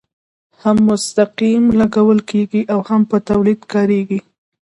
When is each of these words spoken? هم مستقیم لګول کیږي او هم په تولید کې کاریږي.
هم 0.61 0.77
مستقیم 0.91 1.63
لګول 1.79 2.19
کیږي 2.29 2.61
او 2.73 2.79
هم 2.89 3.01
په 3.09 3.17
تولید 3.29 3.59
کې 3.61 3.67
کاریږي. 3.73 4.19